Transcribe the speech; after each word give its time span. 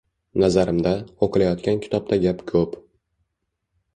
Nazarimda, 0.43 0.93
o‘qilayotgan 1.27 1.77
kitobda 1.85 2.19
gap 2.25 2.43
ko’p. 2.53 2.75